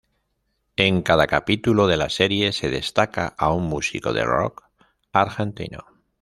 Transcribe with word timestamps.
En 0.77 1.03
cada 1.03 1.27
capítulo 1.27 1.85
de 1.85 1.95
la 1.95 2.09
serie 2.09 2.53
se 2.53 2.71
destaca 2.71 3.35
a 3.37 3.53
un 3.53 3.65
músico 3.65 4.13
del 4.13 4.25
rock 4.25 4.63
argentino. 5.13 5.85